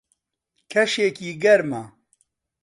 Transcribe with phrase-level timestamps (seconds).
[0.71, 1.83] کەشێکی گەرمە.